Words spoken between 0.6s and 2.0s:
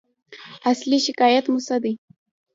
اصلي شکایت مو څه دی؟